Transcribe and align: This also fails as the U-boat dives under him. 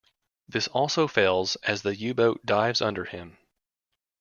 This 0.47 0.67
also 0.67 1.07
fails 1.07 1.57
as 1.57 1.83
the 1.83 1.95
U-boat 1.95 2.43
dives 2.43 2.81
under 2.81 3.05
him. 3.05 3.37